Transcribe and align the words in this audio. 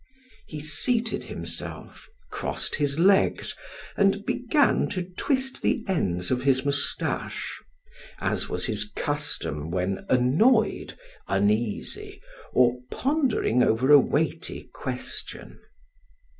He 0.47 0.59
seated 0.59 1.25
himself, 1.25 2.07
crossed 2.31 2.77
his 2.77 2.97
legs 2.97 3.55
and 3.95 4.25
began 4.25 4.89
to 4.89 5.03
twist 5.03 5.61
the 5.61 5.83
ends 5.87 6.31
of 6.31 6.41
his 6.41 6.65
mustache, 6.65 7.61
as 8.17 8.49
was 8.49 8.65
his 8.65 8.89
custom 8.95 9.69
when 9.69 10.03
annoyed, 10.09 10.97
uneasy, 11.27 12.19
or 12.51 12.79
pondering 12.89 13.61
over 13.61 13.91
a 13.91 13.99
weighty 13.99 14.71
question. 14.73 15.59